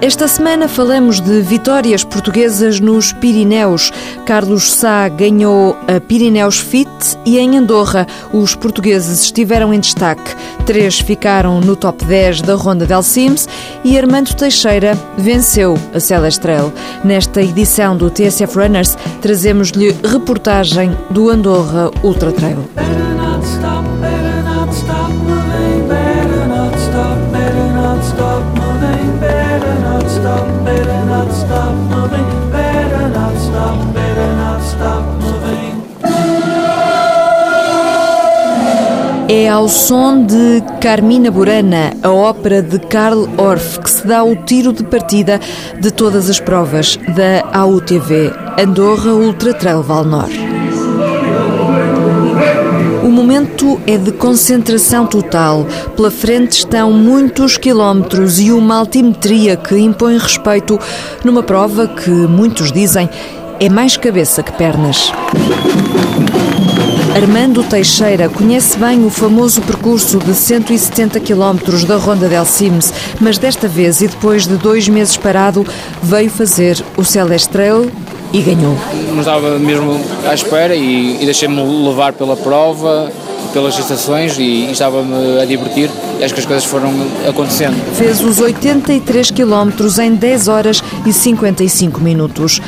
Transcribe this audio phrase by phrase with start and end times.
[0.00, 3.90] Esta semana falamos de vitórias portuguesas nos Pirineus.
[4.24, 6.88] Carlos Sá ganhou a Pirineus Fit
[7.26, 10.36] e em Andorra os portugueses estiveram em destaque.
[10.64, 13.48] Três ficaram no top 10 da Ronda del Sims
[13.82, 16.72] e Armando Teixeira venceu a Celestrel.
[17.02, 22.68] Nesta edição do TSF Runners trazemos-lhe reportagem do Andorra Ultra Trail.
[39.30, 44.34] É ao som de Carmina Burana, a ópera de Karl Orff, que se dá o
[44.34, 45.38] tiro de partida
[45.78, 50.30] de todas as provas da AUTV Andorra Ultra Trail Valnor.
[53.04, 55.66] O momento é de concentração total.
[55.94, 60.78] Pela frente estão muitos quilómetros e uma altimetria que impõe respeito
[61.22, 63.10] numa prova que, muitos dizem,
[63.60, 65.12] é mais cabeça que pernas.
[67.14, 73.38] Armando Teixeira conhece bem o famoso percurso de 170 km da Ronda del Sims, mas
[73.38, 75.66] desta vez, e depois de dois meses parado,
[76.02, 77.90] veio fazer o Celestrel
[78.32, 78.76] e ganhou.
[79.10, 83.10] Não estava mesmo à espera e, e deixei-me levar pela prova,
[83.52, 85.90] pelas estações e, e estava-me a divertir
[86.22, 86.92] acho que as coisas foram
[87.28, 87.76] acontecendo.
[87.94, 89.70] Fez os 83 km
[90.02, 92.60] em 10 horas e 55 minutos.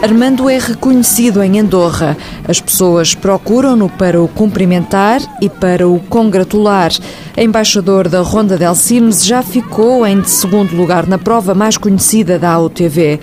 [0.00, 2.16] Armando é reconhecido em Andorra.
[2.46, 6.92] As pessoas procuram-no para o cumprimentar e para o congratular.
[7.36, 12.38] A embaixador da Ronda del Sims já ficou em segundo lugar na prova mais conhecida
[12.38, 13.18] da AUTV.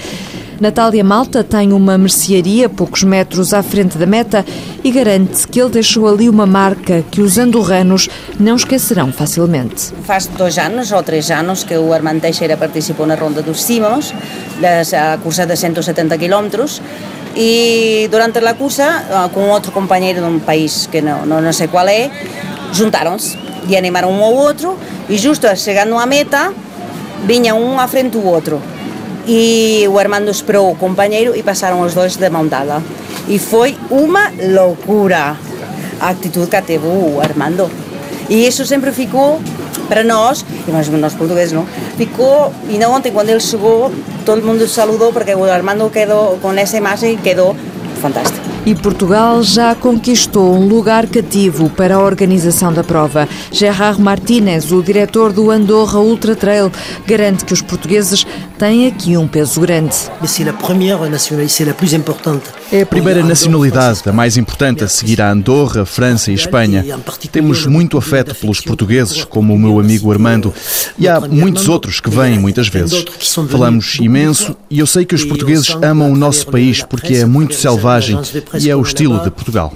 [0.59, 4.45] Natália Malta tem uma mercearia poucos metros à frente da meta
[4.83, 8.07] e garante que ele deixou ali uma marca que os andorranos
[8.39, 9.91] não esquecerão facilmente.
[10.03, 14.13] Faz dois anos ou três anos que o Armando Teixeira participou na Ronda dos Cimos,
[14.63, 16.65] a cursa de 170 km,
[17.35, 21.51] e durante a cursa, ah, com outro companheiro de um país que não, não, não
[21.51, 22.09] sei qual é,
[22.71, 24.77] juntaram-se e animaram um ao outro,
[25.09, 26.53] e justo chegando à meta,
[27.25, 28.61] vinha um à frente do outro
[29.28, 32.81] e o Armando esperou o companheiro e passaram os dois de mão dada.
[33.28, 35.38] E foi uma loucura
[36.00, 37.69] a atitude que teve o Armando.
[38.30, 39.41] E isso sempre ficou
[39.88, 41.66] para nós, e mais nós portugueses, não?
[41.97, 43.91] Ficou, e não ontem quando ele chegou,
[44.25, 47.56] todo mundo saludou porque o Armando quedou com essa imagem quedou
[48.02, 48.54] fantástico.
[48.65, 53.29] E Portugal já conquistou um lugar cativo para a organização da prova.
[53.51, 56.71] Gerard Martínez, o diretor do Andorra Ultra Trail,
[57.05, 58.25] garante que os portugueses
[58.57, 59.95] têm aqui um peso grande.
[60.19, 62.49] É a primeira nacionalidade, a mais importante
[64.83, 66.83] a seguir a Andorra, França e Espanha.
[67.31, 70.53] Temos muito afeto pelos portugueses, como o meu amigo Armando,
[70.97, 73.05] e há muitos outros que vêm muitas vezes.
[73.49, 77.53] Falamos imenso e eu sei que os portugueses amam o nosso país porque é muito
[77.55, 78.19] selvagem
[78.59, 79.73] e é o estilo de Portugal.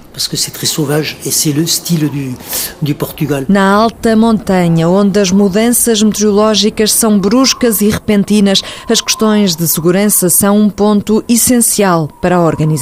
[3.47, 10.29] Na alta montanha, onde as mudanças meteorológicas são bruscas e repentinas, as questões de segurança
[10.29, 12.78] são um ponto essencial para a organização.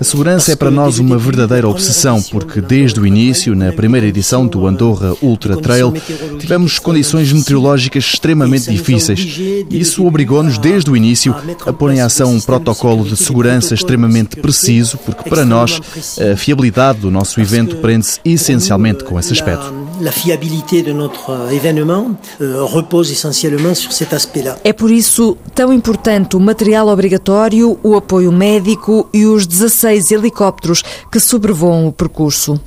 [0.00, 4.46] A segurança é para nós uma verdadeira obsessão, porque desde o início, na primeira edição
[4.46, 5.94] do Andorra Ultra Trail,
[6.38, 9.38] tivemos condições meteorológicas extremamente difíceis.
[9.70, 11.34] Isso obrigou-nos desde o início
[11.64, 15.80] a pôr em ação um protocolo de segurança extremamente preciso, porque para nós
[16.20, 19.72] a fiabilidade do nosso evento prende-se essencialmente com esse aspecto.
[20.06, 24.56] A fiabilité de notre événement euh, repose essentiellement sur cet aspect-là.
[24.64, 30.82] É por isso tão importante o material obrigatório, o apoio médico e os 16 helicópteros
[31.12, 32.58] que sobrevoam o percurso.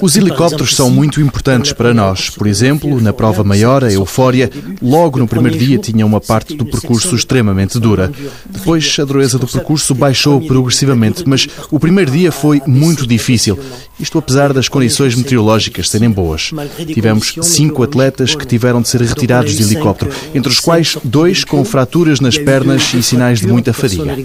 [0.00, 2.30] Os helicópteros são muito importantes para nós.
[2.30, 4.50] Por exemplo, na prova maior, a Eufória,
[4.80, 8.10] logo no primeiro dia tinha uma parte do percurso extremamente dura.
[8.46, 13.58] Depois a dureza do percurso baixou progressivamente, mas o primeiro dia foi muito difícil.
[14.00, 16.50] Isto apesar das condições meteorológicas serem boas.
[16.86, 21.64] Tivemos cinco atletas que tiveram de ser retirados de helicóptero, entre os quais dois com
[21.64, 24.16] fraturas nas pernas e sinais de muita fadiga.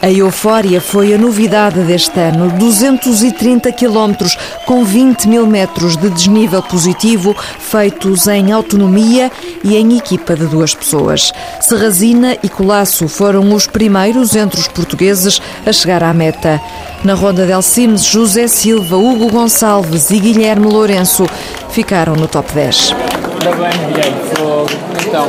[0.00, 2.50] A Eufória foi a novidade deste ano.
[2.58, 4.36] 230 quilómetros
[4.66, 9.30] com 20 mil metros de desnível positivo, feitos em autonomia
[9.64, 11.32] e em equipa de duas pessoas.
[11.60, 16.60] Serrazina e Colasso foram os primeiros entre os portugueses a chegar à meta.
[17.04, 21.24] Na Ronda del Cimes, José Silva, Hugo Gonçalves e Guilherme Lourenço
[21.70, 23.17] ficaram no top 10.
[23.40, 24.18] Ainda bem, Guilherme.
[25.06, 25.26] Então,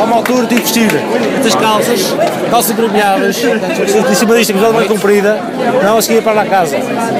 [0.00, 0.90] A uma altura tive que vestir
[1.38, 2.14] estas calças,
[2.50, 5.40] calças impermeáveis, em cima disto, camisola mais comprida,
[5.82, 6.76] não a seguir para lá a casa.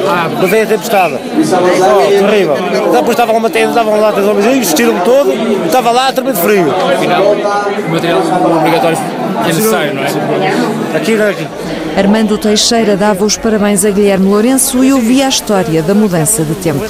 [0.09, 1.15] Ah, porque veio a tempestade.
[1.15, 2.55] Oh, terrível.
[2.93, 5.33] Depois estavam lá, estavam lá, três homens, vestiram-me todo,
[5.67, 6.73] estava lá, tremendo frio.
[6.95, 8.21] afinal, o material
[8.59, 8.99] obrigatório
[9.43, 10.97] é necessário, não é?
[10.97, 11.49] Aqui não é aqui.
[11.97, 16.55] Armando Teixeira dava os parabéns a Guilherme Lourenço e ouvia a história da mudança de
[16.55, 16.81] tempo.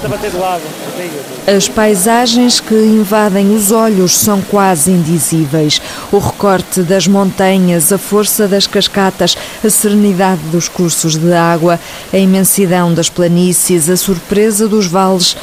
[1.47, 5.81] As paisagens que invadem os olhos são quase indizíveis.
[6.11, 11.79] O recorte das montanhas, a força das cascatas, a serenidade dos cursos de água,
[12.13, 15.37] a imensidão das planícies, a surpresa dos vales,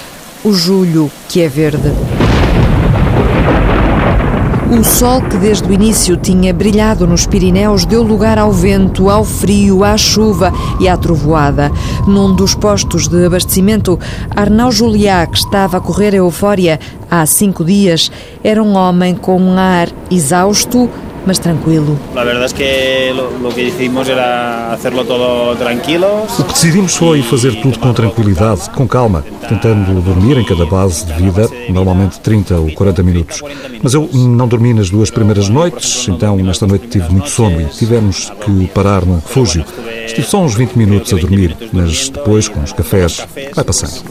[0.43, 1.93] o julho que é verde.
[4.73, 9.23] O sol que desde o início tinha brilhado nos Pirineus deu lugar ao vento, ao
[9.23, 11.71] frio, à chuva e à trovoada.
[12.07, 13.99] Num dos postos de abastecimento,
[14.35, 16.79] Arnau Juliá, que estava a correr a eufória
[17.09, 18.11] há cinco dias,
[18.43, 20.89] era um homem com um ar exausto,
[21.25, 21.97] mas tranquilo.
[22.13, 26.39] La verdad es que lo, lo que decidimos era hacerlo todo tranquilos.
[26.39, 31.05] O que decidimos foi fazer tudo com tranquilidade, com calma, tentando dormir em cada base
[31.05, 33.41] de vida, normalmente 30 ou 40 minutos.
[33.81, 37.65] Mas eu não dormi nas duas primeiras noites, então nesta noite tive muito sono e
[37.65, 39.65] tivemos que parar num refúgio.
[40.05, 43.25] Estive só uns 20 minutos a dormir, mas depois, com os cafés,
[43.55, 44.03] vai passando.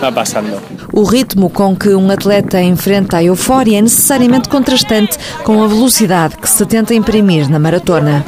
[0.00, 0.60] Va pasando.
[0.92, 6.36] O ritmo com que um atleta enfrenta a eufória é necessariamente contrastante com a velocidade
[6.36, 8.24] que se tenta imprimir na maratona.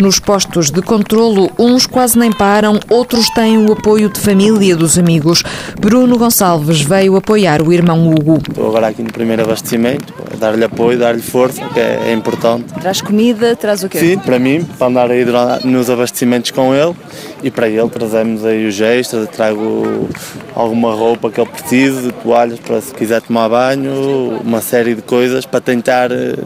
[0.00, 4.98] Nos postos de controlo, uns quase nem param, outros têm o apoio de família dos
[4.98, 5.42] amigos.
[5.78, 8.38] Bruno Gonçalves veio apoiar o irmão Hugo.
[8.38, 12.72] Estou agora aqui no primeiro abastecimento, dar-lhe apoio, dar-lhe força, que é, é importante.
[12.80, 13.98] Traz comida, traz o quê?
[13.98, 15.22] Sim, para mim, para andar aí
[15.64, 16.94] nos abastecimentos com ele
[17.42, 20.08] e para ele trazemos aí os extras, trago
[20.54, 25.44] alguma roupa que ele precise, toalhas para se quiser tomar banho, uma série de coisas
[25.44, 26.36] para tentar eh,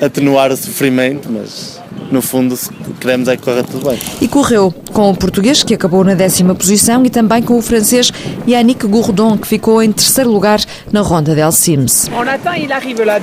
[0.00, 1.83] atenuar o sofrimento, mas
[2.14, 2.56] no fundo
[3.00, 3.98] queremos é que corra tudo bem.
[4.20, 8.12] E correu com o português, que acabou na décima posição, e também com o francês
[8.46, 10.60] Yannick Gourdon, que ficou em terceiro lugar
[10.92, 12.08] na ronda de Alcimes.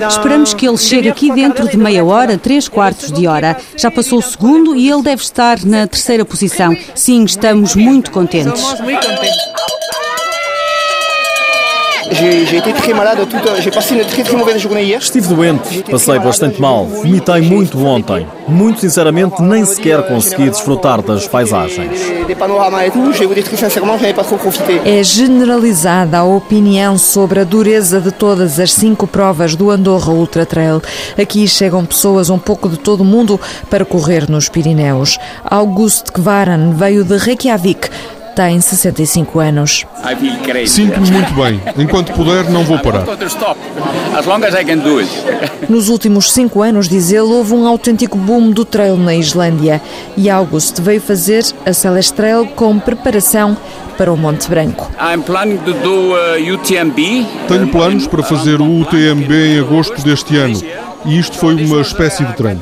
[0.08, 3.56] Esperamos que ele chegue aqui dentro de meia hora, três quartos de hora.
[3.76, 6.76] Já passou o segundo e ele deve estar na terceira posição.
[6.94, 8.62] Sim, estamos muito contentes.
[12.12, 14.98] J'ai j'ai été très malade, toute, j'ai passé une très très mauvaise journée hier.
[14.98, 18.26] Estive doente, passei bastante mal, vomitei muito ontem.
[18.46, 22.00] Muito sinceramente, nem sequer consegui desfrutar das paisagens.
[24.84, 30.44] É generalizada a opinião sobre a dureza de todas as cinco provas do Andorra Ultra
[30.44, 30.82] Trail.
[31.20, 35.18] Aqui chegam pessoas um pouco de todo o mundo para correr nos Pirineus.
[35.44, 37.88] Auguste Kvaran veio de Reykjavik.
[38.34, 39.84] Tem 65 anos.
[40.66, 41.60] Sinto-me muito bem.
[41.76, 43.04] Enquanto puder, não vou parar.
[45.68, 49.80] Nos últimos cinco anos, diz ele, houve um autêntico boom do trail na Islândia
[50.16, 53.56] e August veio fazer a Celeste Trail com preparação
[53.98, 54.90] para o Monte Branco.
[57.48, 60.58] Tenho planos para fazer o UTMB em agosto deste ano.
[61.04, 62.60] E isto foi uma espécie de treino.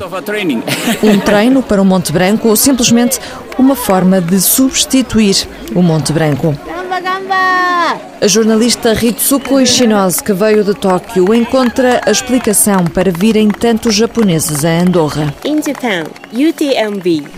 [1.02, 3.18] Um treino para o Monte Branco ou simplesmente
[3.58, 6.54] uma forma de substituir o Monte Branco.
[8.20, 14.64] A jornalista Ritsuko Ishinose, que veio de Tóquio, encontra a explicação para virem tantos japoneses
[14.64, 15.34] a Andorra.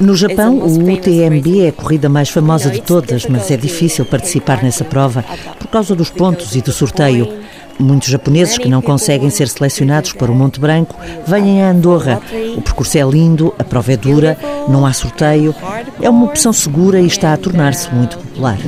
[0.01, 4.63] No Japão, o UTMB é a corrida mais famosa de todas, mas é difícil participar
[4.63, 5.25] nessa prova
[5.59, 7.42] por causa dos pontos e do sorteio.
[7.79, 12.21] Muitos japoneses que não conseguem ser selecionados para o Monte Branco vêm a Andorra.
[12.57, 14.39] O percurso é lindo, a prova é dura,
[14.69, 15.55] não há sorteio.
[16.01, 18.59] É uma opção segura e está a tornar-se muito popular.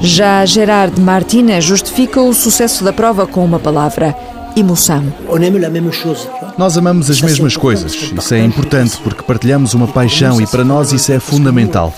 [0.00, 4.16] Já Gerard Martinez justifica o sucesso da prova com uma palavra:
[4.56, 5.04] emoção.
[6.56, 7.92] Nós amamos as mesmas coisas.
[7.94, 11.92] Isso é importante porque partilhamos uma paixão e para nós isso é fundamental.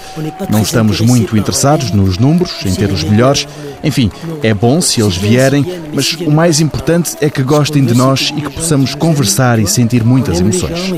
[0.50, 3.46] Não estamos muito interessados nos números, em ter os melhores.
[3.82, 4.10] Enfim,
[4.42, 8.40] é bom se eles vierem, mas o mais importante é que gostem de nós e
[8.40, 10.92] que possamos conversar e sentir muitas emoções.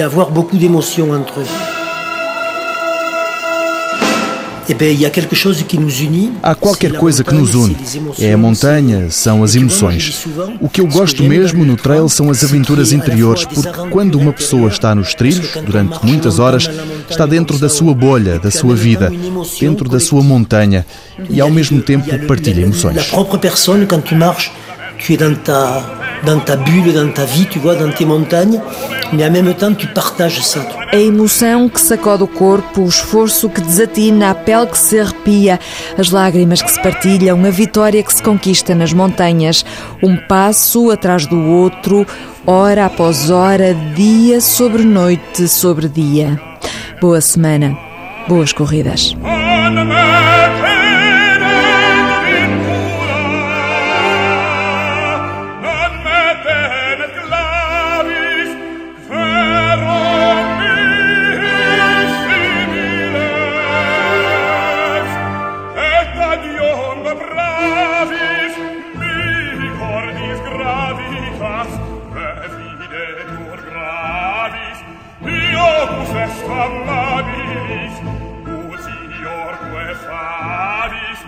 [0.00, 1.69] avoir beaucoup d'émotions entre eux.
[6.42, 7.76] Há qualquer coisa que nos une.
[8.18, 10.26] É a montanha, são as emoções.
[10.60, 14.68] O que eu gosto mesmo no trail são as aventuras interiores, porque quando uma pessoa
[14.68, 16.68] está nos trilhos, durante muitas horas,
[17.08, 19.12] está dentro da sua bolha, da sua vida,
[19.60, 20.86] dentro da sua montanha
[21.28, 23.10] e ao mesmo tempo partilha emoções.
[23.10, 24.50] propre personne, quand tu marches,
[24.98, 28.60] tu es dans ta, dans ta bulle, dans ta vie, tu vois, dans tes montagnes,
[29.12, 30.60] mais en même temps tu partages ça.
[30.92, 35.58] A emoção que sacode o corpo, o esforço que desatina, a pele que se arrepia,
[35.96, 39.64] as lágrimas que se partilham, a vitória que se conquista nas montanhas,
[40.02, 42.06] um passo atrás do outro,
[42.46, 46.40] hora após hora, dia sobre noite sobre dia.
[47.00, 47.76] Boa semana,
[48.28, 49.16] boas corridas.
[79.94, 81.18] faris,